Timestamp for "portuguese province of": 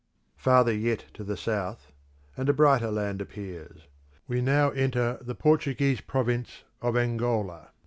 5.35-6.97